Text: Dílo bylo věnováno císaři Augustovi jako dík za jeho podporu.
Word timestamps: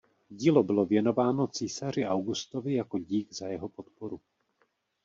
Dílo 0.29 0.63
bylo 0.63 0.85
věnováno 0.85 1.47
císaři 1.47 2.05
Augustovi 2.05 2.73
jako 2.73 2.97
dík 2.99 3.33
za 3.33 3.47
jeho 3.47 3.69
podporu. 3.69 4.19